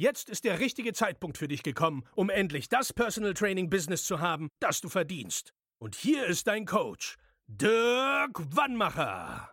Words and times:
Jetzt 0.00 0.30
ist 0.30 0.44
der 0.44 0.60
richtige 0.60 0.94
Zeitpunkt 0.94 1.36
für 1.36 1.46
dich 1.46 1.62
gekommen, 1.62 2.04
um 2.14 2.30
endlich 2.30 2.70
das 2.70 2.90
Personal 2.90 3.34
Training 3.34 3.68
Business 3.68 4.04
zu 4.04 4.18
haben, 4.18 4.48
das 4.58 4.80
du 4.80 4.88
verdienst. 4.88 5.52
Und 5.78 5.94
hier 5.94 6.24
ist 6.24 6.46
dein 6.46 6.64
Coach, 6.64 7.18
Dirk 7.48 8.40
Wannmacher. 8.56 9.50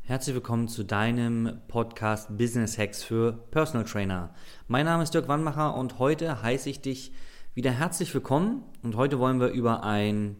Herzlich 0.00 0.34
willkommen 0.34 0.68
zu 0.68 0.84
deinem 0.84 1.60
Podcast 1.68 2.34
Business 2.38 2.78
Hacks 2.78 3.02
für 3.02 3.32
Personal 3.50 3.84
Trainer. 3.84 4.34
Mein 4.68 4.86
Name 4.86 5.02
ist 5.02 5.12
Dirk 5.12 5.28
Wannmacher 5.28 5.74
und 5.74 5.98
heute 5.98 6.40
heiße 6.40 6.70
ich 6.70 6.80
dich 6.80 7.12
wieder 7.52 7.72
herzlich 7.72 8.14
willkommen. 8.14 8.64
Und 8.82 8.96
heute 8.96 9.18
wollen 9.18 9.38
wir 9.38 9.48
über 9.48 9.84
ein, 9.84 10.36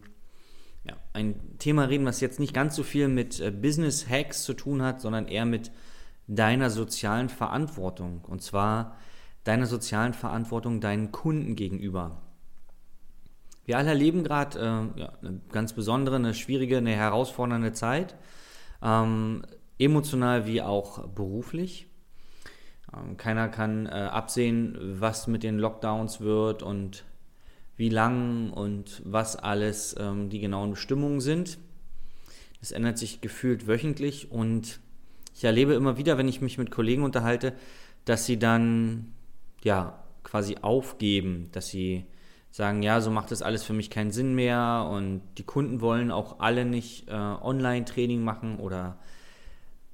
ja, 0.85 0.97
ein 1.13 1.59
Thema 1.59 1.83
reden, 1.83 2.07
was 2.07 2.19
jetzt 2.19 2.39
nicht 2.39 2.55
ganz 2.55 2.75
so 2.75 2.81
viel 2.81 3.09
mit 3.09 3.39
äh, 3.41 3.51
Business 3.51 4.09
Hacks 4.09 4.41
zu 4.41 4.55
tun 4.55 4.81
hat, 4.81 5.01
sondern 5.01 5.27
eher 5.27 5.45
mit 5.45 5.69
deiner 6.27 6.69
sozialen 6.69 7.29
Verantwortung. 7.29 8.23
Und 8.25 8.41
zwar 8.41 8.97
deiner 9.43 9.65
sozialen 9.65 10.13
Verantwortung 10.13 10.81
deinen 10.81 11.11
Kunden 11.11 11.55
gegenüber. 11.55 12.21
Wir 13.65 13.77
alle 13.77 13.89
erleben 13.89 14.23
gerade 14.23 14.59
äh, 14.59 14.99
ja, 14.99 15.13
eine 15.21 15.41
ganz 15.51 15.73
besondere, 15.73 16.15
eine 16.15 16.33
schwierige, 16.33 16.77
eine 16.77 16.95
herausfordernde 16.95 17.73
Zeit, 17.73 18.15
ähm, 18.81 19.43
emotional 19.77 20.45
wie 20.45 20.61
auch 20.61 21.07
beruflich. 21.07 21.87
Ähm, 22.93 23.17
keiner 23.17 23.49
kann 23.49 23.85
äh, 23.85 23.89
absehen, 23.89 24.77
was 24.99 25.27
mit 25.27 25.43
den 25.43 25.59
Lockdowns 25.59 26.21
wird 26.21 26.63
und 26.63 27.05
wie 27.77 27.89
lang 27.89 28.51
und 28.51 29.01
was 29.05 29.35
alles 29.35 29.95
ähm, 29.99 30.29
die 30.29 30.39
genauen 30.39 30.71
Bestimmungen 30.71 31.21
sind. 31.21 31.57
Das 32.59 32.71
ändert 32.71 32.97
sich 32.97 33.21
gefühlt 33.21 33.67
wöchentlich 33.67 34.31
und 34.31 34.79
ich 35.41 35.45
erlebe 35.45 35.73
immer 35.73 35.97
wieder, 35.97 36.19
wenn 36.19 36.27
ich 36.27 36.39
mich 36.39 36.59
mit 36.59 36.69
Kollegen 36.69 37.01
unterhalte, 37.01 37.53
dass 38.05 38.27
sie 38.27 38.37
dann 38.37 39.11
ja 39.63 40.03
quasi 40.21 40.57
aufgeben, 40.61 41.49
dass 41.51 41.67
sie 41.67 42.05
sagen, 42.51 42.83
ja, 42.83 43.01
so 43.01 43.09
macht 43.09 43.31
das 43.31 43.41
alles 43.41 43.63
für 43.63 43.73
mich 43.73 43.89
keinen 43.89 44.11
Sinn 44.11 44.35
mehr 44.35 44.87
und 44.91 45.23
die 45.39 45.43
Kunden 45.43 45.81
wollen 45.81 46.11
auch 46.11 46.41
alle 46.41 46.63
nicht 46.63 47.07
äh, 47.07 47.13
Online-Training 47.13 48.23
machen 48.23 48.59
oder 48.59 48.99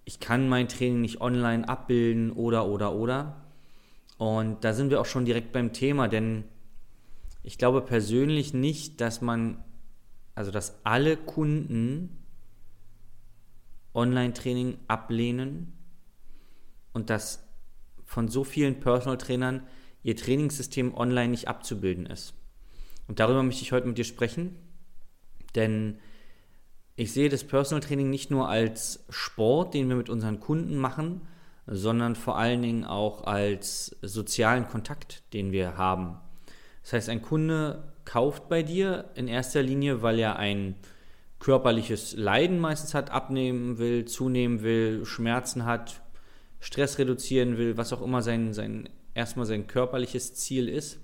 ich 0.04 0.20
kann 0.20 0.50
mein 0.50 0.68
Training 0.68 1.00
nicht 1.00 1.22
online 1.22 1.70
abbilden 1.70 2.34
oder 2.34 2.68
oder 2.68 2.94
oder. 2.94 3.38
Und 4.18 4.66
da 4.66 4.74
sind 4.74 4.90
wir 4.90 5.00
auch 5.00 5.06
schon 5.06 5.24
direkt 5.24 5.54
beim 5.54 5.72
Thema, 5.72 6.10
denn 6.10 6.44
ich 7.42 7.58
glaube 7.58 7.80
persönlich 7.80 8.54
nicht, 8.54 9.00
dass 9.00 9.22
man, 9.22 9.64
also 10.36 10.52
dass 10.52 10.82
alle 10.84 11.16
Kunden 11.16 12.18
Online-Training 13.98 14.78
ablehnen 14.88 15.74
und 16.94 17.10
dass 17.10 17.44
von 18.06 18.30
so 18.30 18.44
vielen 18.44 18.80
Personal 18.80 19.18
Trainern 19.18 19.64
ihr 20.04 20.16
Trainingssystem 20.16 20.94
online 20.96 21.30
nicht 21.30 21.48
abzubilden 21.48 22.06
ist. 22.06 22.34
Und 23.08 23.20
darüber 23.20 23.44
möchte 23.44 23.64
ich 23.64 23.72
heute 23.72 23.88
mit 23.88 23.98
dir 23.98 24.06
sprechen, 24.06 24.56
denn 25.56 26.00
ich 26.96 27.12
sehe 27.12 27.30
das 27.30 27.44
Personal 27.44 27.82
Training 27.82 28.10
nicht 28.10 28.32
nur 28.32 28.48
als 28.50 29.06
Sport, 29.10 29.74
den 29.74 29.90
wir 29.90 29.96
mit 29.96 30.10
unseren 30.10 30.40
Kunden 30.40 30.78
machen, 30.78 31.22
sondern 31.68 32.16
vor 32.16 32.38
allen 32.38 32.62
Dingen 32.62 32.86
auch 32.86 33.26
als 33.26 33.98
sozialen 34.02 34.68
Kontakt, 34.68 35.24
den 35.34 35.52
wir 35.52 35.78
haben. 35.78 36.18
Das 36.84 36.94
heißt, 36.94 37.10
ein 37.10 37.22
Kunde 37.22 37.94
kauft 38.06 38.48
bei 38.48 38.64
dir 38.64 39.12
in 39.16 39.28
erster 39.28 39.62
Linie, 39.62 40.02
weil 40.02 40.18
er 40.20 40.38
ein 40.38 40.76
körperliches 41.40 42.16
Leiden 42.16 42.60
meistens 42.60 42.94
hat, 42.94 43.12
abnehmen 43.12 43.78
will, 43.78 44.06
zunehmen 44.06 44.62
will, 44.62 45.06
Schmerzen 45.06 45.66
hat, 45.66 46.02
Stress 46.60 46.98
reduzieren 46.98 47.58
will, 47.58 47.78
was 47.78 47.94
auch 47.94 48.02
immer 48.02 48.22
sein, 48.22 48.54
sein 48.54 48.90
erstmal 49.14 49.46
sein 49.46 49.68
körperliches 49.68 50.36
Ziel 50.36 50.70
ist. 50.70 51.00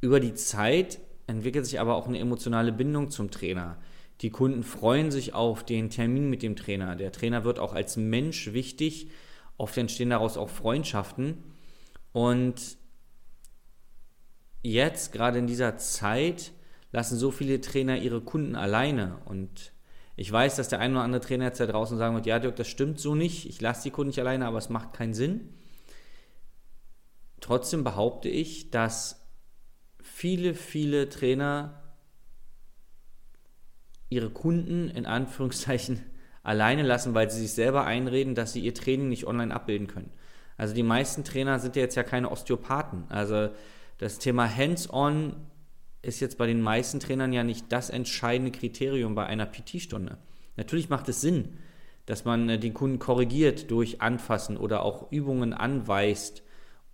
Über 0.00 0.20
die 0.20 0.34
Zeit 0.34 1.00
entwickelt 1.26 1.64
sich 1.64 1.80
aber 1.80 1.94
auch 1.94 2.08
eine 2.08 2.18
emotionale 2.18 2.72
Bindung 2.72 3.10
zum 3.10 3.30
Trainer. 3.30 3.78
Die 4.20 4.30
Kunden 4.30 4.62
freuen 4.62 5.10
sich 5.10 5.34
auf 5.34 5.64
den 5.64 5.90
Termin 5.90 6.28
mit 6.28 6.42
dem 6.42 6.56
Trainer. 6.56 6.96
Der 6.96 7.12
Trainer 7.12 7.44
wird 7.44 7.58
auch 7.58 7.74
als 7.74 7.96
Mensch 7.96 8.52
wichtig. 8.52 9.08
Oft 9.56 9.76
entstehen 9.76 10.10
daraus 10.10 10.36
auch 10.36 10.48
Freundschaften. 10.48 11.42
Und 12.12 12.76
jetzt, 14.62 15.12
gerade 15.12 15.38
in 15.38 15.46
dieser 15.46 15.76
Zeit, 15.76 16.52
lassen 16.92 17.16
so 17.16 17.30
viele 17.30 17.60
Trainer 17.60 17.96
ihre 17.96 18.20
Kunden 18.20 18.54
alleine. 18.54 19.18
Und 19.24 19.72
ich 20.14 20.30
weiß, 20.30 20.56
dass 20.56 20.68
der 20.68 20.78
ein 20.78 20.92
oder 20.92 21.02
andere 21.02 21.22
Trainer 21.22 21.46
jetzt 21.46 21.60
da 21.60 21.66
draußen 21.66 21.98
sagen 21.98 22.14
wird, 22.14 22.26
ja 22.26 22.38
Dirk, 22.38 22.56
das 22.56 22.68
stimmt 22.68 23.00
so 23.00 23.14
nicht, 23.14 23.48
ich 23.48 23.60
lasse 23.60 23.82
die 23.82 23.90
Kunden 23.90 24.08
nicht 24.08 24.20
alleine, 24.20 24.46
aber 24.46 24.58
es 24.58 24.68
macht 24.68 24.92
keinen 24.92 25.14
Sinn. 25.14 25.54
Trotzdem 27.40 27.82
behaupte 27.82 28.28
ich, 28.28 28.70
dass 28.70 29.26
viele, 30.00 30.54
viele 30.54 31.08
Trainer 31.08 31.82
ihre 34.10 34.30
Kunden 34.30 34.90
in 34.90 35.06
Anführungszeichen 35.06 36.02
alleine 36.42 36.82
lassen, 36.82 37.14
weil 37.14 37.30
sie 37.30 37.40
sich 37.40 37.52
selber 37.52 37.84
einreden, 37.84 38.34
dass 38.34 38.52
sie 38.52 38.60
ihr 38.60 38.74
Training 38.74 39.08
nicht 39.08 39.26
online 39.26 39.54
abbilden 39.54 39.86
können. 39.86 40.12
Also 40.58 40.74
die 40.74 40.82
meisten 40.82 41.24
Trainer 41.24 41.58
sind 41.58 41.74
ja 41.76 41.82
jetzt 41.82 41.94
ja 41.94 42.02
keine 42.02 42.30
Osteopathen. 42.30 43.04
Also 43.08 43.48
das 43.98 44.18
Thema 44.18 44.54
Hands-on 44.54 45.34
ist 46.02 46.20
jetzt 46.20 46.36
bei 46.36 46.46
den 46.46 46.60
meisten 46.60 47.00
Trainern 47.00 47.32
ja 47.32 47.44
nicht 47.44 47.70
das 47.70 47.88
entscheidende 47.88 48.50
Kriterium 48.52 49.14
bei 49.14 49.24
einer 49.26 49.46
PT-Stunde. 49.46 50.18
Natürlich 50.56 50.88
macht 50.88 51.08
es 51.08 51.20
Sinn, 51.20 51.56
dass 52.06 52.24
man 52.24 52.48
äh, 52.48 52.58
den 52.58 52.74
Kunden 52.74 52.98
korrigiert 52.98 53.70
durch 53.70 54.00
Anfassen 54.00 54.56
oder 54.56 54.82
auch 54.82 55.10
Übungen 55.10 55.52
anweist 55.52 56.42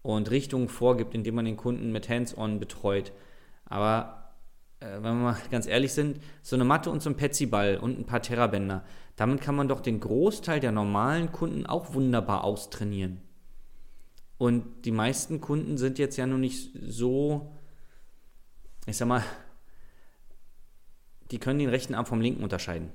und 0.02 0.30
Richtungen 0.30 0.68
vorgibt, 0.68 1.14
indem 1.14 1.36
man 1.36 1.46
den 1.46 1.56
Kunden 1.56 1.90
mit 1.90 2.08
Hands-on 2.08 2.60
betreut. 2.60 3.12
Aber 3.64 4.34
äh, 4.80 4.86
wenn 4.94 5.02
wir 5.02 5.14
mal 5.14 5.36
ganz 5.50 5.66
ehrlich 5.66 5.92
sind, 5.92 6.20
so 6.42 6.56
eine 6.56 6.64
Matte 6.64 6.90
und 6.90 7.02
so 7.02 7.10
ein 7.10 7.16
Petsy-Ball 7.16 7.78
und 7.78 7.98
ein 7.98 8.06
paar 8.06 8.22
Terrabänder, 8.22 8.84
damit 9.16 9.40
kann 9.40 9.56
man 9.56 9.68
doch 9.68 9.80
den 9.80 10.00
Großteil 10.00 10.60
der 10.60 10.72
normalen 10.72 11.32
Kunden 11.32 11.66
auch 11.66 11.94
wunderbar 11.94 12.44
austrainieren. 12.44 13.20
Und 14.36 14.84
die 14.84 14.92
meisten 14.92 15.40
Kunden 15.40 15.78
sind 15.78 15.98
jetzt 15.98 16.16
ja 16.16 16.26
noch 16.26 16.38
nicht 16.38 16.70
so 16.80 17.57
ich 18.88 18.96
sag 18.96 19.06
mal, 19.06 19.22
die 21.30 21.38
können 21.38 21.58
den 21.58 21.68
rechten 21.68 21.94
Arm 21.94 22.06
vom 22.06 22.20
linken 22.20 22.42
unterscheiden. 22.42 22.90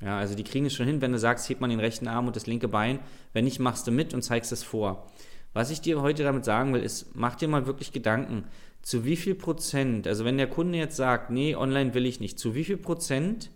Ja, 0.00 0.18
also 0.18 0.34
die 0.34 0.44
kriegen 0.44 0.66
es 0.66 0.74
schon 0.74 0.86
hin, 0.86 1.00
wenn 1.00 1.12
du 1.12 1.18
sagst, 1.18 1.48
heb 1.48 1.60
man 1.60 1.70
den 1.70 1.80
rechten 1.80 2.08
Arm 2.08 2.26
und 2.26 2.36
das 2.36 2.46
linke 2.46 2.68
Bein. 2.68 3.00
Wenn 3.32 3.44
nicht, 3.44 3.58
machst 3.58 3.86
du 3.86 3.90
mit 3.90 4.14
und 4.14 4.22
zeigst 4.22 4.52
es 4.52 4.62
vor. 4.62 5.10
Was 5.52 5.70
ich 5.70 5.80
dir 5.80 6.00
heute 6.00 6.22
damit 6.22 6.44
sagen 6.44 6.72
will, 6.72 6.82
ist, 6.82 7.14
mach 7.14 7.34
dir 7.34 7.48
mal 7.48 7.66
wirklich 7.66 7.92
Gedanken, 7.92 8.44
zu 8.82 9.04
wie 9.04 9.16
viel 9.16 9.34
Prozent, 9.34 10.06
also 10.06 10.24
wenn 10.24 10.38
der 10.38 10.46
Kunde 10.46 10.78
jetzt 10.78 10.96
sagt, 10.96 11.30
nee, 11.30 11.54
online 11.54 11.92
will 11.92 12.06
ich 12.06 12.20
nicht, 12.20 12.38
zu 12.38 12.54
wie 12.54 12.64
viel 12.64 12.78
Prozent 12.78 13.50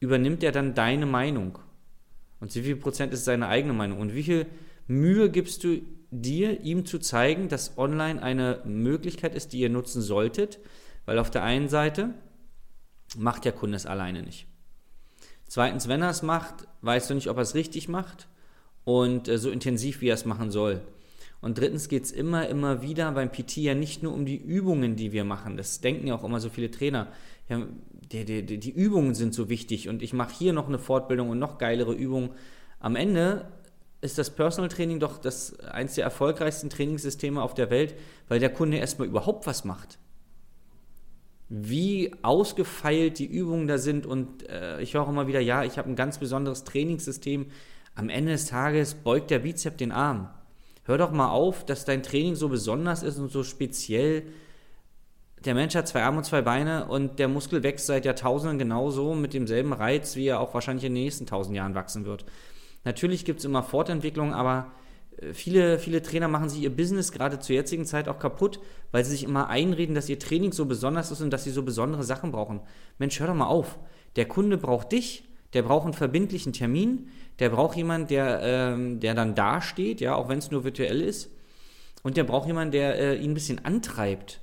übernimmt 0.00 0.42
er 0.42 0.52
dann 0.52 0.74
deine 0.74 1.06
Meinung? 1.06 1.58
Und 2.40 2.50
zu 2.50 2.60
wie 2.60 2.64
viel 2.64 2.76
Prozent 2.76 3.12
ist 3.12 3.24
seine 3.24 3.48
eigene 3.48 3.74
Meinung? 3.74 4.00
Und 4.00 4.14
wie 4.14 4.22
viel 4.22 4.46
Mühe 4.86 5.30
gibst 5.30 5.64
du 5.64 5.80
dir, 6.10 6.60
ihm 6.60 6.86
zu 6.86 6.98
zeigen, 6.98 7.48
dass 7.48 7.78
online 7.78 8.22
eine 8.22 8.60
Möglichkeit 8.64 9.34
ist, 9.34 9.52
die 9.52 9.60
ihr 9.60 9.70
nutzen 9.70 10.02
solltet, 10.02 10.58
weil 11.06 11.18
auf 11.18 11.30
der 11.30 11.42
einen 11.42 11.68
Seite 11.68 12.14
macht 13.16 13.44
der 13.44 13.52
Kunde 13.52 13.76
es 13.76 13.86
alleine 13.86 14.22
nicht. 14.22 14.46
Zweitens, 15.46 15.88
wenn 15.88 16.02
er 16.02 16.10
es 16.10 16.22
macht, 16.22 16.68
weißt 16.82 17.10
du 17.10 17.14
nicht, 17.14 17.28
ob 17.28 17.36
er 17.36 17.42
es 17.42 17.54
richtig 17.54 17.88
macht 17.88 18.28
und 18.84 19.28
äh, 19.28 19.38
so 19.38 19.50
intensiv, 19.50 20.00
wie 20.00 20.08
er 20.08 20.14
es 20.14 20.24
machen 20.24 20.50
soll. 20.50 20.80
Und 21.40 21.58
drittens 21.58 21.88
geht 21.88 22.04
es 22.04 22.12
immer, 22.12 22.48
immer 22.48 22.82
wieder 22.82 23.10
beim 23.12 23.32
PT 23.32 23.56
ja 23.56 23.74
nicht 23.74 24.02
nur 24.02 24.12
um 24.12 24.26
die 24.26 24.36
Übungen, 24.36 24.96
die 24.96 25.12
wir 25.12 25.24
machen. 25.24 25.56
Das 25.56 25.80
denken 25.80 26.06
ja 26.06 26.14
auch 26.14 26.24
immer 26.24 26.38
so 26.38 26.50
viele 26.50 26.70
Trainer. 26.70 27.08
Ja, 27.48 27.66
die, 28.12 28.24
die, 28.24 28.58
die 28.58 28.70
Übungen 28.70 29.14
sind 29.14 29.34
so 29.34 29.48
wichtig 29.48 29.88
und 29.88 30.02
ich 30.02 30.12
mache 30.12 30.34
hier 30.34 30.52
noch 30.52 30.68
eine 30.68 30.78
Fortbildung 30.78 31.30
und 31.30 31.38
noch 31.38 31.58
geilere 31.58 31.94
Übungen. 31.94 32.30
Am 32.78 32.94
Ende 32.94 33.48
ist 34.00 34.18
das 34.18 34.30
Personal 34.30 34.68
Training 34.68 34.98
doch 34.98 35.18
das 35.18 35.58
eins 35.60 35.94
der 35.94 36.04
erfolgreichsten 36.04 36.70
Trainingssysteme 36.70 37.42
auf 37.42 37.54
der 37.54 37.70
Welt, 37.70 37.94
weil 38.28 38.40
der 38.40 38.52
Kunde 38.52 38.78
erstmal 38.78 39.08
überhaupt 39.08 39.46
was 39.46 39.64
macht. 39.64 39.98
Wie 41.48 42.12
ausgefeilt 42.22 43.18
die 43.18 43.26
Übungen 43.26 43.66
da 43.66 43.76
sind 43.76 44.06
und 44.06 44.48
äh, 44.48 44.80
ich 44.80 44.94
höre 44.94 45.08
immer 45.08 45.26
wieder, 45.26 45.40
ja, 45.40 45.64
ich 45.64 45.78
habe 45.78 45.90
ein 45.90 45.96
ganz 45.96 46.18
besonderes 46.18 46.64
Trainingssystem. 46.64 47.46
Am 47.94 48.08
Ende 48.08 48.32
des 48.32 48.46
Tages 48.46 48.94
beugt 48.94 49.30
der 49.30 49.40
Bizep 49.40 49.76
den 49.76 49.92
Arm. 49.92 50.30
Hör 50.84 50.96
doch 50.96 51.10
mal 51.10 51.30
auf, 51.30 51.66
dass 51.66 51.84
dein 51.84 52.02
Training 52.02 52.36
so 52.36 52.48
besonders 52.48 53.02
ist 53.02 53.18
und 53.18 53.30
so 53.30 53.42
speziell. 53.42 54.22
Der 55.44 55.54
Mensch 55.54 55.74
hat 55.74 55.88
zwei 55.88 56.02
Arme 56.02 56.18
und 56.18 56.24
zwei 56.24 56.42
Beine 56.42 56.86
und 56.86 57.18
der 57.18 57.28
Muskel 57.28 57.62
wächst 57.62 57.86
seit 57.86 58.04
Jahrtausenden 58.04 58.58
genauso 58.58 59.14
mit 59.14 59.34
demselben 59.34 59.72
Reiz, 59.72 60.16
wie 60.16 60.26
er 60.26 60.40
auch 60.40 60.54
wahrscheinlich 60.54 60.84
in 60.84 60.94
den 60.94 61.02
nächsten 61.02 61.26
tausend 61.26 61.56
Jahren 61.56 61.74
wachsen 61.74 62.06
wird. 62.06 62.24
Natürlich 62.84 63.24
gibt 63.24 63.40
es 63.40 63.44
immer 63.44 63.62
Fortentwicklung, 63.62 64.32
aber 64.34 64.72
äh, 65.18 65.32
viele, 65.32 65.78
viele 65.78 66.02
Trainer 66.02 66.28
machen 66.28 66.48
sich 66.48 66.62
ihr 66.62 66.74
Business 66.74 67.12
gerade 67.12 67.38
zur 67.38 67.54
jetzigen 67.56 67.84
Zeit 67.84 68.08
auch 68.08 68.18
kaputt, 68.18 68.60
weil 68.90 69.04
sie 69.04 69.12
sich 69.12 69.24
immer 69.24 69.48
einreden, 69.48 69.94
dass 69.94 70.08
ihr 70.08 70.18
Training 70.18 70.52
so 70.52 70.66
besonders 70.66 71.10
ist 71.10 71.20
und 71.20 71.30
dass 71.30 71.44
sie 71.44 71.50
so 71.50 71.62
besondere 71.62 72.04
Sachen 72.04 72.32
brauchen. 72.32 72.60
Mensch, 72.98 73.20
hör 73.20 73.26
doch 73.26 73.34
mal 73.34 73.46
auf. 73.46 73.78
Der 74.16 74.26
Kunde 74.26 74.56
braucht 74.56 74.92
dich, 74.92 75.28
der 75.52 75.62
braucht 75.62 75.84
einen 75.84 75.94
verbindlichen 75.94 76.52
Termin, 76.52 77.08
der 77.38 77.50
braucht 77.50 77.76
jemanden, 77.76 78.08
der, 78.08 78.40
ähm, 78.42 79.00
der 79.00 79.14
dann 79.14 79.34
dasteht, 79.34 80.00
ja, 80.00 80.14
auch 80.14 80.28
wenn 80.28 80.38
es 80.38 80.50
nur 80.50 80.64
virtuell 80.64 81.00
ist. 81.00 81.30
Und 82.02 82.16
der 82.16 82.24
braucht 82.24 82.46
jemanden, 82.46 82.72
der 82.72 82.98
äh, 82.98 83.16
ihn 83.16 83.32
ein 83.32 83.34
bisschen 83.34 83.64
antreibt. 83.64 84.40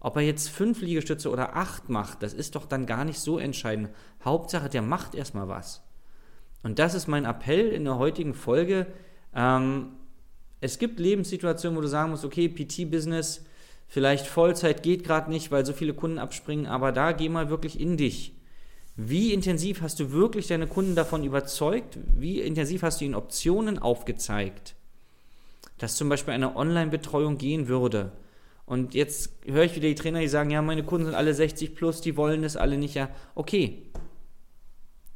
Ob 0.00 0.16
er 0.16 0.22
jetzt 0.22 0.48
fünf 0.48 0.80
Liegestütze 0.80 1.30
oder 1.30 1.56
acht 1.56 1.88
macht, 1.88 2.22
das 2.22 2.32
ist 2.32 2.54
doch 2.54 2.66
dann 2.66 2.86
gar 2.86 3.04
nicht 3.04 3.20
so 3.20 3.38
entscheidend. 3.38 3.90
Hauptsache, 4.24 4.70
der 4.70 4.80
macht 4.80 5.14
erstmal 5.14 5.48
was. 5.48 5.82
Und 6.62 6.78
das 6.78 6.94
ist 6.94 7.08
mein 7.08 7.24
Appell 7.24 7.68
in 7.68 7.84
der 7.84 7.98
heutigen 7.98 8.34
Folge. 8.34 8.86
Ähm, 9.34 9.88
es 10.60 10.78
gibt 10.78 11.00
Lebenssituationen, 11.00 11.76
wo 11.76 11.80
du 11.80 11.88
sagen 11.88 12.10
musst, 12.10 12.24
okay, 12.24 12.48
PT-Business, 12.48 13.44
vielleicht 13.88 14.26
Vollzeit 14.26 14.82
geht 14.82 15.04
gerade 15.04 15.30
nicht, 15.30 15.50
weil 15.50 15.64
so 15.64 15.72
viele 15.72 15.94
Kunden 15.94 16.18
abspringen, 16.18 16.66
aber 16.66 16.92
da 16.92 17.12
geh 17.12 17.28
mal 17.28 17.48
wirklich 17.48 17.80
in 17.80 17.96
dich. 17.96 18.34
Wie 18.96 19.32
intensiv 19.32 19.80
hast 19.80 19.98
du 20.00 20.12
wirklich 20.12 20.48
deine 20.48 20.66
Kunden 20.66 20.94
davon 20.94 21.24
überzeugt? 21.24 21.98
Wie 22.14 22.40
intensiv 22.40 22.82
hast 22.82 23.00
du 23.00 23.06
ihnen 23.06 23.14
Optionen 23.14 23.78
aufgezeigt, 23.78 24.74
dass 25.78 25.96
zum 25.96 26.10
Beispiel 26.10 26.34
eine 26.34 26.56
Online-Betreuung 26.56 27.38
gehen 27.38 27.68
würde? 27.68 28.12
Und 28.66 28.94
jetzt 28.94 29.32
höre 29.46 29.64
ich 29.64 29.74
wieder 29.74 29.88
die 29.88 29.94
Trainer, 29.94 30.20
die 30.20 30.28
sagen, 30.28 30.50
ja, 30.50 30.60
meine 30.60 30.84
Kunden 30.84 31.06
sind 31.06 31.14
alle 31.14 31.32
60 31.32 31.74
plus, 31.74 32.02
die 32.02 32.16
wollen 32.16 32.42
das 32.42 32.56
alle 32.56 32.76
nicht. 32.76 32.94
Ja, 32.94 33.08
okay. 33.34 33.82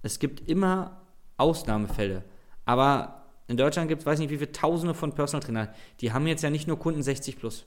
Es 0.02 0.18
gibt 0.18 0.48
immer 0.48 1.03
Ausnahmefälle. 1.36 2.24
Aber 2.64 3.24
in 3.46 3.56
Deutschland 3.56 3.88
gibt 3.88 4.02
es, 4.02 4.06
weiß 4.06 4.18
nicht 4.18 4.30
wie 4.30 4.38
viele 4.38 4.52
Tausende 4.52 4.94
von 4.94 5.12
Personal 5.12 5.42
Trainern. 5.42 5.68
Die 6.00 6.12
haben 6.12 6.26
jetzt 6.26 6.42
ja 6.42 6.50
nicht 6.50 6.66
nur 6.66 6.78
Kunden 6.78 7.02
60 7.02 7.38
plus. 7.38 7.66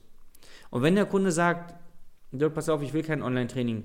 Und 0.70 0.82
wenn 0.82 0.94
der 0.94 1.06
Kunde 1.06 1.32
sagt, 1.32 1.74
Dirk, 2.30 2.54
pass 2.54 2.68
auf, 2.68 2.82
ich 2.82 2.92
will 2.92 3.02
kein 3.02 3.22
Online-Training, 3.22 3.84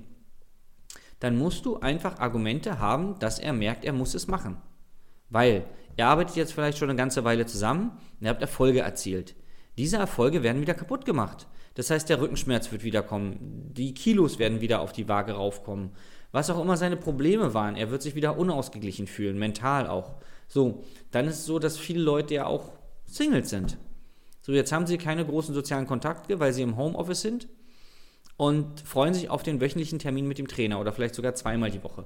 dann 1.20 1.38
musst 1.38 1.64
du 1.64 1.78
einfach 1.78 2.18
Argumente 2.18 2.78
haben, 2.78 3.18
dass 3.18 3.38
er 3.38 3.52
merkt, 3.52 3.84
er 3.84 3.92
muss 3.92 4.14
es 4.14 4.26
machen. 4.26 4.58
Weil 5.30 5.64
er 5.96 6.08
arbeitet 6.08 6.36
jetzt 6.36 6.52
vielleicht 6.52 6.78
schon 6.78 6.90
eine 6.90 6.98
ganze 6.98 7.24
Weile 7.24 7.46
zusammen 7.46 7.92
und 8.18 8.26
ihr 8.26 8.28
habt 8.28 8.42
Erfolge 8.42 8.80
erzielt. 8.80 9.34
Diese 9.78 9.96
Erfolge 9.96 10.42
werden 10.42 10.60
wieder 10.60 10.74
kaputt 10.74 11.04
gemacht. 11.04 11.46
Das 11.74 11.90
heißt, 11.90 12.08
der 12.08 12.20
Rückenschmerz 12.20 12.70
wird 12.70 12.84
wiederkommen, 12.84 13.70
die 13.72 13.94
Kilos 13.94 14.38
werden 14.38 14.60
wieder 14.60 14.80
auf 14.80 14.92
die 14.92 15.08
Waage 15.08 15.32
raufkommen. 15.32 15.90
Was 16.34 16.50
auch 16.50 16.60
immer 16.60 16.76
seine 16.76 16.96
Probleme 16.96 17.54
waren, 17.54 17.76
er 17.76 17.92
wird 17.92 18.02
sich 18.02 18.16
wieder 18.16 18.36
unausgeglichen 18.36 19.06
fühlen, 19.06 19.38
mental 19.38 19.86
auch. 19.86 20.16
So, 20.48 20.82
dann 21.12 21.28
ist 21.28 21.38
es 21.38 21.44
so, 21.44 21.60
dass 21.60 21.78
viele 21.78 22.02
Leute 22.02 22.34
ja 22.34 22.46
auch 22.46 22.72
Singles 23.04 23.50
sind. 23.50 23.78
So, 24.40 24.50
jetzt 24.50 24.72
haben 24.72 24.88
sie 24.88 24.98
keine 24.98 25.24
großen 25.24 25.54
sozialen 25.54 25.86
Kontakte, 25.86 26.40
weil 26.40 26.52
sie 26.52 26.62
im 26.62 26.76
Homeoffice 26.76 27.20
sind 27.20 27.46
und 28.36 28.80
freuen 28.80 29.14
sich 29.14 29.30
auf 29.30 29.44
den 29.44 29.60
wöchentlichen 29.60 30.00
Termin 30.00 30.26
mit 30.26 30.38
dem 30.38 30.48
Trainer 30.48 30.80
oder 30.80 30.90
vielleicht 30.90 31.14
sogar 31.14 31.36
zweimal 31.36 31.70
die 31.70 31.84
Woche. 31.84 32.04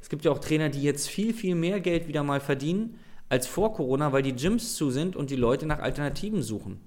Es 0.00 0.08
gibt 0.08 0.24
ja 0.24 0.32
auch 0.32 0.40
Trainer, 0.40 0.70
die 0.70 0.82
jetzt 0.82 1.08
viel, 1.08 1.32
viel 1.32 1.54
mehr 1.54 1.78
Geld 1.78 2.08
wieder 2.08 2.24
mal 2.24 2.40
verdienen 2.40 2.98
als 3.28 3.46
vor 3.46 3.74
Corona, 3.74 4.12
weil 4.12 4.24
die 4.24 4.34
Gyms 4.34 4.74
zu 4.74 4.90
sind 4.90 5.14
und 5.14 5.30
die 5.30 5.36
Leute 5.36 5.66
nach 5.66 5.78
Alternativen 5.78 6.42
suchen. 6.42 6.80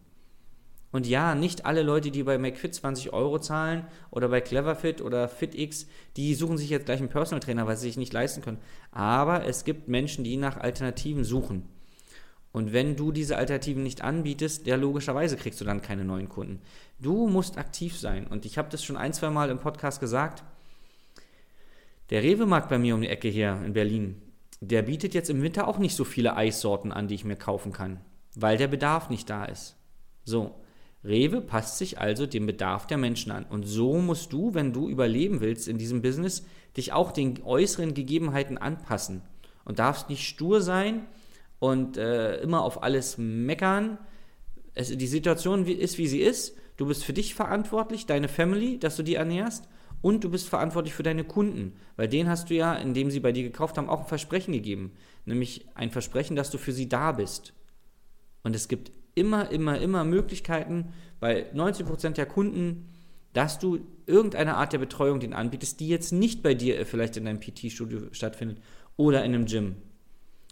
Und 0.92 1.08
ja, 1.08 1.36
nicht 1.36 1.66
alle 1.66 1.84
Leute, 1.84 2.12
die 2.12 2.24
bei 2.24 2.38
McFit 2.38 2.76
20 2.76 3.14
Euro 3.14 3.40
zahlen 3.40 3.86
oder 4.10 4.28
bei 4.28 4.42
Cleverfit 4.42 5.02
oder 5.02 5.30
FitX, 5.30 5.88
die 6.18 6.36
suchen 6.36 6.58
sich 6.58 6.70
jetzt 6.70 6.86
gleich 6.86 7.00
einen 7.00 7.10
Personal 7.10 7.40
Trainer, 7.40 7.66
weil 7.66 7.78
sie 7.78 7.88
sich 7.88 7.98
nicht 7.98 8.12
leisten 8.12 8.42
können. 8.42 8.60
Aber 8.92 9.46
es 9.46 9.64
gibt 9.64 9.88
Menschen, 9.88 10.24
die 10.24 10.36
nach 10.36 10.58
Alternativen 10.58 11.24
suchen. 11.24 11.70
Und 12.52 12.74
wenn 12.74 12.98
du 12.98 13.14
diese 13.14 13.38
Alternativen 13.38 13.84
nicht 13.84 14.02
anbietest, 14.02 14.68
ja, 14.68 14.76
logischerweise 14.76 15.38
kriegst 15.38 15.62
du 15.62 15.66
dann 15.66 15.82
keine 15.82 16.04
neuen 16.04 16.28
Kunden. 16.28 16.62
Du 17.00 17.28
musst 17.28 17.58
aktiv 17.58 17.98
sein. 17.98 18.28
Und 18.28 18.46
ich 18.46 18.58
habe 18.58 18.70
das 18.70 18.84
schon 18.84 18.98
ein, 18.98 19.14
zwei 19.14 19.30
Mal 19.30 19.50
im 19.50 19.60
Podcast 19.60 20.02
gesagt. 20.02 20.44
Der 22.10 22.24
Rewe-Markt 22.24 22.68
bei 22.68 22.78
mir 22.78 22.94
um 22.94 23.02
die 23.02 23.08
Ecke 23.08 23.30
hier 23.30 23.62
in 23.66 23.72
Berlin, 23.72 24.22
der 24.60 24.82
bietet 24.82 25.14
jetzt 25.14 25.30
im 25.30 25.42
Winter 25.42 25.66
auch 25.68 25.78
nicht 25.78 25.96
so 25.96 26.04
viele 26.04 26.36
Eissorten 26.36 26.92
an, 26.92 27.08
die 27.08 27.16
ich 27.16 27.24
mir 27.24 27.38
kaufen 27.38 27.72
kann, 27.72 28.02
weil 28.36 28.58
der 28.58 28.68
Bedarf 28.68 29.10
nicht 29.10 29.30
da 29.30 29.46
ist. 29.46 29.78
So, 30.26 30.54
Rewe 31.03 31.42
passt 31.42 31.77
sich 31.77 32.00
also 32.00 32.25
dem 32.27 32.45
Bedarf 32.45 32.86
der 32.86 32.98
Menschen 32.98 33.31
an. 33.31 33.45
Und 33.45 33.63
so 33.63 33.98
musst 33.98 34.33
du, 34.33 34.53
wenn 34.53 34.71
du 34.71 34.88
überleben 34.88 35.42
willst 35.42 35.68
in 35.68 35.77
diesem 35.77 36.01
Business, 36.01 36.45
dich 36.77 36.94
auch 36.94 37.12
den 37.12 37.42
äußeren 37.44 37.94
Gegebenheiten 37.94 38.57
anpassen. 38.57 39.21
Und 39.65 39.80
darfst 39.80 40.09
nicht 40.09 40.27
stur 40.27 40.62
sein 40.62 41.07
und 41.59 41.98
äh, 41.98 42.42
immer 42.42 42.63
auf 42.63 42.83
alles 42.83 43.18
meckern. 43.18 43.98
Es, 44.74 44.95
die 44.95 45.07
Situation 45.07 45.65
ist, 45.65 45.98
wie 45.98 46.07
sie 46.07 46.21
ist. 46.21 46.56
Du 46.77 46.88
bist 46.88 47.03
für 47.03 47.13
dich 47.13 47.36
verantwortlich, 47.36 48.06
deine 48.06 48.27
Family, 48.27 48.80
dass 48.80 48.95
du 48.95 49.03
die 49.03 49.15
ernährst. 49.15 49.68
Und 50.01 50.24
du 50.24 50.31
bist 50.31 50.50
verantwortlich 50.50 50.95
für 50.95 51.03
deine 51.03 51.24
Kunden, 51.24 51.74
weil 51.95 52.07
denen 52.07 52.27
hast 52.27 52.50
du 52.50 52.56
ja, 52.56 52.74
indem 52.74 53.12
sie 53.12 53.19
bei 53.19 53.31
dir 53.31 53.44
gekauft 53.44 53.77
haben, 53.77 53.88
auch 53.88 54.01
ein 54.01 54.07
Versprechen 54.07 54.51
gegeben. 54.51 54.94
Nämlich 55.25 55.68
ein 55.75 55.92
Versprechen, 55.92 56.36
dass 56.36 56.50
du 56.50 56.57
für 56.57 56.71
sie 56.71 56.89
da 56.89 57.12
bist. 57.12 57.53
Und 58.44 58.56
es 58.56 58.68
gibt 58.68 58.92
immer, 59.16 59.50
immer, 59.52 59.80
immer 59.80 60.04
Möglichkeiten 60.04 60.94
bei 61.19 61.52
90% 61.54 62.12
der 62.12 62.25
Kunden, 62.25 62.90
dass 63.34 63.60
du 63.60 63.80
irgendeine 64.06 64.58
Art 64.58 64.74
der 64.74 64.80
Betreuung 64.80 65.19
den 65.19 65.34
anbietest, 65.34 65.80
die 65.80 65.88
jetzt 65.88 66.12
nicht 66.12 66.44
bei 66.44 66.54
dir 66.54 66.86
vielleicht 66.86 67.18
in 67.18 67.25
deinem 67.25 67.40
PT-Studio 67.40 68.02
stattfindet 68.12 68.60
oder 68.98 69.24
in 69.24 69.34
einem 69.34 69.46
Gym. 69.46 69.75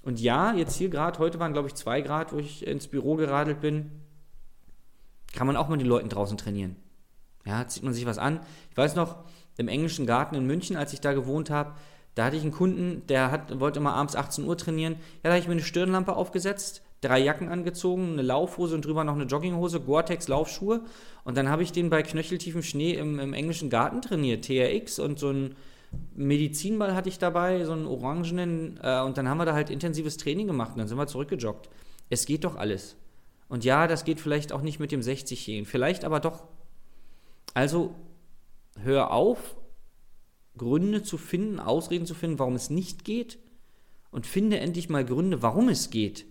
Und 0.04 0.20
ja, 0.20 0.54
jetzt 0.54 0.76
hier 0.76 0.90
gerade, 0.90 1.20
heute 1.20 1.40
waren 1.40 1.54
glaube 1.54 1.68
ich 1.68 1.76
zwei 1.76 2.02
Grad, 2.02 2.32
wo 2.32 2.38
ich 2.38 2.66
ins 2.66 2.88
Büro 2.88 3.16
geradelt 3.16 3.60
bin, 3.60 3.92
kann 5.34 5.46
man 5.46 5.58
auch 5.58 5.68
mal 5.68 5.78
die 5.78 5.86
Leuten 5.86 6.10
draußen 6.10 6.38
trainieren. 6.38 6.78
Ja, 7.46 7.68
zieht 7.68 7.84
man 7.84 7.94
sich 7.94 8.06
was 8.06 8.18
an. 8.18 8.40
Ich 8.72 8.78
weiß 8.78 8.96
noch, 8.96 9.24
im 9.58 9.68
englischen 9.68 10.06
Garten 10.06 10.36
in 10.36 10.46
München, 10.46 10.78
als 10.78 10.94
ich 10.94 11.02
da 11.02 11.14
gewohnt 11.14 11.50
habe, 11.50 11.76
da 12.20 12.26
hatte 12.26 12.36
ich 12.36 12.44
einen 12.44 12.52
Kunden, 12.52 13.04
der 13.08 13.32
hat, 13.32 13.62
wollte 13.62 13.80
immer 13.80 13.94
abends 13.94 14.14
18 14.14 14.44
Uhr 14.44 14.58
trainieren. 14.58 14.96
Ja, 14.96 15.00
da 15.24 15.30
habe 15.30 15.40
ich 15.40 15.48
mir 15.48 15.54
eine 15.54 15.62
Stirnlampe 15.62 16.18
aufgesetzt, 16.18 16.82
drei 17.00 17.18
Jacken 17.18 17.48
angezogen, 17.48 18.12
eine 18.12 18.24
Laufhose 18.24 18.76
und 18.76 18.84
drüber 18.84 19.06
noch 19.06 19.16
eine 19.16 19.24
Jogginghose, 19.24 19.80
Gore-Tex 19.80 20.28
Laufschuhe. 20.28 20.82
Und 21.24 21.38
dann 21.38 21.48
habe 21.48 21.64
ich 21.64 21.72
den 21.72 21.90
bei 21.90 22.04
knöcheltiefem 22.04 22.62
Schnee 22.62 22.92
im, 22.96 23.20
im 23.20 23.32
englischen 23.32 23.70
Garten 23.70 24.02
trainiert, 24.02 24.44
TRX 24.44 25.00
und 25.00 25.18
so 25.18 25.30
ein 25.30 25.56
Medizinball 26.14 26.94
hatte 26.94 27.08
ich 27.08 27.20
dabei, 27.20 27.64
so 27.64 27.72
einen 27.72 27.88
orangenen. 27.88 28.78
Äh, 28.84 29.00
und 29.00 29.18
dann 29.18 29.30
haben 29.30 29.38
wir 29.38 29.46
da 29.46 29.54
halt 29.54 29.70
intensives 29.70 30.18
Training 30.18 30.48
gemacht 30.48 30.74
und 30.74 30.80
dann 30.80 30.90
sind 30.90 30.98
wir 30.98 31.08
zurückgejoggt. 31.08 31.70
Es 32.10 32.26
geht 32.26 32.44
doch 32.44 32.58
alles. 32.58 32.98
Und 33.48 33.64
ja, 33.64 33.88
das 33.88 34.04
geht 34.04 34.20
vielleicht 34.20 34.52
auch 34.52 34.62
nicht 34.62 34.82
mit 34.82 34.92
dem 34.92 35.02
60 35.02 35.46
gehen, 35.46 35.66
vielleicht 35.66 36.04
aber 36.04 36.20
doch. 36.20 36.44
Also 37.54 37.96
hör 38.84 39.14
auf, 39.14 39.56
Gründe 40.58 41.04
zu 41.04 41.18
finden, 41.18 41.60
Ausreden 41.60 42.06
zu 42.06 42.14
finden, 42.14 42.40
warum 42.40 42.56
es 42.56 42.70
nicht 42.70 43.06
geht 43.06 43.40
und 44.12 44.26
finde 44.26 44.60
endlich 44.60 44.90
mal 44.90 45.06
Gründe, 45.06 45.42
warum 45.42 45.70
es 45.70 45.90
geht. 45.90 46.26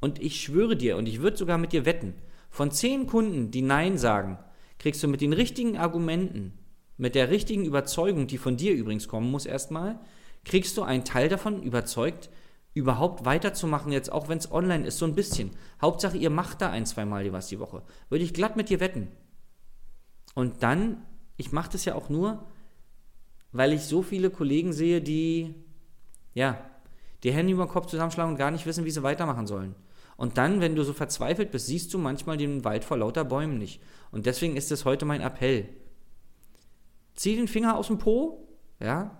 Und 0.00 0.20
ich 0.20 0.40
schwöre 0.40 0.76
dir, 0.76 0.96
und 0.96 1.06
ich 1.06 1.20
würde 1.20 1.36
sogar 1.36 1.58
mit 1.58 1.72
dir 1.72 1.84
wetten, 1.84 2.14
von 2.50 2.70
zehn 2.70 3.06
Kunden, 3.06 3.50
die 3.50 3.62
Nein 3.62 3.98
sagen, 3.98 4.38
kriegst 4.78 5.02
du 5.02 5.08
mit 5.08 5.20
den 5.20 5.32
richtigen 5.32 5.76
Argumenten, 5.76 6.58
mit 6.96 7.14
der 7.14 7.30
richtigen 7.30 7.64
Überzeugung, 7.64 8.26
die 8.26 8.38
von 8.38 8.56
dir 8.56 8.72
übrigens 8.72 9.08
kommen 9.08 9.30
muss 9.30 9.46
erstmal, 9.46 10.00
kriegst 10.44 10.76
du 10.76 10.82
einen 10.82 11.04
Teil 11.04 11.28
davon 11.28 11.62
überzeugt, 11.62 12.30
überhaupt 12.72 13.24
weiterzumachen, 13.24 13.92
jetzt 13.92 14.10
auch 14.10 14.28
wenn 14.28 14.38
es 14.38 14.50
online 14.50 14.86
ist, 14.86 14.98
so 14.98 15.04
ein 15.04 15.14
bisschen. 15.14 15.50
Hauptsache, 15.82 16.16
ihr 16.16 16.30
macht 16.30 16.60
da 16.60 16.70
ein, 16.70 16.86
zweimal 16.86 17.30
was 17.32 17.48
die 17.48 17.58
Woche. 17.58 17.82
Würde 18.08 18.24
ich 18.24 18.34
glatt 18.34 18.56
mit 18.56 18.68
dir 18.68 18.80
wetten. 18.80 19.08
Und 20.34 20.62
dann, 20.62 21.04
ich 21.36 21.52
mache 21.52 21.70
das 21.72 21.84
ja 21.84 21.94
auch 21.94 22.08
nur, 22.08 22.46
weil 23.52 23.72
ich 23.72 23.82
so 23.82 24.02
viele 24.02 24.30
Kollegen 24.30 24.72
sehe, 24.72 25.00
die, 25.00 25.54
ja, 26.34 26.58
die 27.22 27.32
Hände 27.32 27.52
über 27.52 27.66
den 27.66 27.70
Kopf 27.70 27.86
zusammenschlagen 27.86 28.32
und 28.32 28.38
gar 28.38 28.50
nicht 28.50 28.66
wissen, 28.66 28.84
wie 28.84 28.90
sie 28.90 29.02
weitermachen 29.02 29.46
sollen. 29.46 29.74
Und 30.16 30.36
dann, 30.38 30.60
wenn 30.60 30.76
du 30.76 30.82
so 30.82 30.92
verzweifelt 30.92 31.50
bist, 31.50 31.66
siehst 31.66 31.94
du 31.94 31.98
manchmal 31.98 32.36
den 32.36 32.64
Wald 32.64 32.84
vor 32.84 32.98
lauter 32.98 33.24
Bäumen 33.24 33.58
nicht. 33.58 33.80
Und 34.10 34.26
deswegen 34.26 34.56
ist 34.56 34.70
es 34.70 34.84
heute 34.84 35.06
mein 35.06 35.22
Appell. 35.22 35.68
Zieh 37.14 37.36
den 37.36 37.48
Finger 37.48 37.76
aus 37.76 37.86
dem 37.86 37.98
Po, 37.98 38.46
ja, 38.80 39.18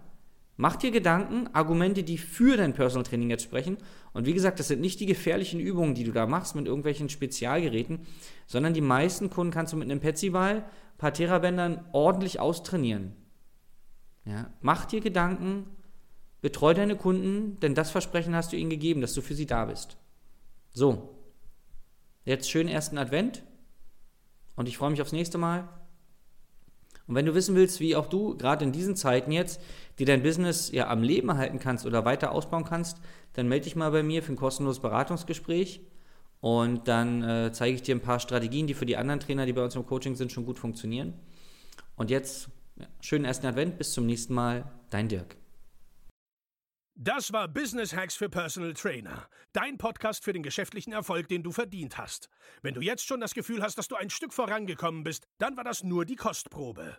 mach 0.56 0.76
dir 0.76 0.90
Gedanken, 0.90 1.48
Argumente, 1.54 2.02
die 2.02 2.18
für 2.18 2.56
dein 2.56 2.74
Personal 2.74 3.04
Training 3.04 3.30
jetzt 3.30 3.44
sprechen. 3.44 3.78
Und 4.12 4.26
wie 4.26 4.34
gesagt, 4.34 4.58
das 4.58 4.68
sind 4.68 4.80
nicht 4.80 5.00
die 5.00 5.06
gefährlichen 5.06 5.58
Übungen, 5.58 5.94
die 5.94 6.04
du 6.04 6.12
da 6.12 6.26
machst 6.26 6.54
mit 6.54 6.66
irgendwelchen 6.66 7.08
Spezialgeräten, 7.08 8.00
sondern 8.46 8.74
die 8.74 8.80
meisten 8.80 9.30
Kunden 9.30 9.52
kannst 9.52 9.72
du 9.72 9.78
mit 9.78 9.90
einem 9.90 10.00
Petsyball, 10.00 10.64
paar 10.98 11.14
Therabändern 11.14 11.86
ordentlich 11.92 12.40
austrainieren. 12.40 13.14
Ja, 14.30 14.48
mach 14.60 14.84
dir 14.84 15.00
Gedanken, 15.00 15.66
betreu 16.40 16.72
deine 16.72 16.96
Kunden, 16.96 17.58
denn 17.58 17.74
das 17.74 17.90
Versprechen 17.90 18.36
hast 18.36 18.52
du 18.52 18.56
ihnen 18.56 18.70
gegeben, 18.70 19.00
dass 19.00 19.12
du 19.12 19.22
für 19.22 19.34
sie 19.34 19.46
da 19.46 19.64
bist. 19.64 19.96
So. 20.72 21.16
jetzt 22.24 22.48
schönen 22.48 22.68
ersten 22.68 22.96
Advent 22.96 23.42
und 24.54 24.68
ich 24.68 24.78
freue 24.78 24.90
mich 24.90 25.02
aufs 25.02 25.10
nächste 25.10 25.36
Mal. 25.36 25.68
Und 27.08 27.16
wenn 27.16 27.26
du 27.26 27.34
wissen 27.34 27.56
willst, 27.56 27.80
wie 27.80 27.96
auch 27.96 28.06
du 28.06 28.36
gerade 28.36 28.64
in 28.64 28.70
diesen 28.70 28.94
Zeiten 28.94 29.32
jetzt, 29.32 29.60
die 29.98 30.04
dein 30.04 30.22
Business 30.22 30.70
ja 30.70 30.88
am 30.88 31.02
Leben 31.02 31.36
halten 31.36 31.58
kannst 31.58 31.84
oder 31.84 32.04
weiter 32.04 32.30
ausbauen 32.30 32.62
kannst, 32.62 32.98
dann 33.32 33.48
melde 33.48 33.64
dich 33.64 33.74
mal 33.74 33.90
bei 33.90 34.04
mir 34.04 34.22
für 34.22 34.32
ein 34.32 34.36
kostenloses 34.36 34.80
Beratungsgespräch 34.80 35.80
und 36.40 36.86
dann 36.86 37.24
äh, 37.24 37.50
zeige 37.52 37.74
ich 37.74 37.82
dir 37.82 37.96
ein 37.96 38.00
paar 38.00 38.20
Strategien, 38.20 38.68
die 38.68 38.74
für 38.74 38.86
die 38.86 38.96
anderen 38.96 39.18
Trainer, 39.18 39.44
die 39.44 39.52
bei 39.52 39.64
uns 39.64 39.74
im 39.74 39.84
Coaching 39.84 40.14
sind, 40.14 40.30
schon 40.30 40.46
gut 40.46 40.60
funktionieren. 40.60 41.14
Und 41.96 42.10
jetzt 42.10 42.48
ja, 42.80 42.88
schönen 43.00 43.24
ersten 43.24 43.46
Advent, 43.46 43.78
bis 43.78 43.92
zum 43.92 44.06
nächsten 44.06 44.34
Mal, 44.34 44.64
dein 44.90 45.08
Dirk. 45.08 45.36
Das 47.02 47.32
war 47.32 47.48
Business 47.48 47.94
Hacks 47.94 48.14
für 48.14 48.28
Personal 48.28 48.74
Trainer. 48.74 49.26
Dein 49.54 49.78
Podcast 49.78 50.22
für 50.22 50.34
den 50.34 50.42
geschäftlichen 50.42 50.92
Erfolg, 50.92 51.28
den 51.28 51.42
du 51.42 51.50
verdient 51.50 51.96
hast. 51.96 52.28
Wenn 52.62 52.74
du 52.74 52.82
jetzt 52.82 53.06
schon 53.06 53.20
das 53.20 53.32
Gefühl 53.32 53.62
hast, 53.62 53.78
dass 53.78 53.88
du 53.88 53.96
ein 53.96 54.10
Stück 54.10 54.34
vorangekommen 54.34 55.02
bist, 55.02 55.26
dann 55.38 55.56
war 55.56 55.64
das 55.64 55.82
nur 55.82 56.04
die 56.04 56.16
Kostprobe. 56.16 56.98